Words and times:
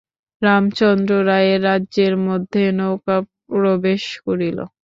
রামচন্দ্র 0.41 1.11
রায়ের 1.29 1.61
রাজ্যের 1.67 2.13
মধ্যে 2.27 2.63
নৌকা 2.79 3.17
প্রবেশ 3.49 4.03
করিল। 4.25 4.57